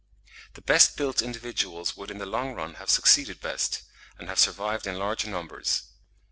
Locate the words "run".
2.55-2.73